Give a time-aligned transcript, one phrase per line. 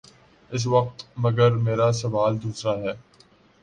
[0.51, 2.93] اس وقت مگر میرا سوال دوسرا ہے۔